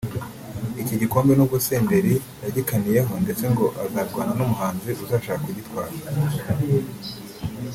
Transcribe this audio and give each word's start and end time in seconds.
Iki 0.81 0.95
gikombe 1.01 1.31
nubwo 1.35 1.57
na 1.59 1.63
Senderi 1.67 2.15
yagikaniye 2.43 2.99
ndetse 3.23 3.45
ngo 3.53 3.65
azarwana 3.83 4.31
n’umuhanzi 4.37 4.91
uzashaka 5.03 5.43
kugitwara 5.45 5.93